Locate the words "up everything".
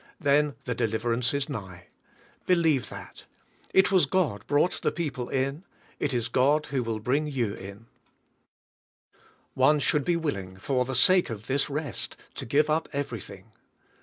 12.67-13.51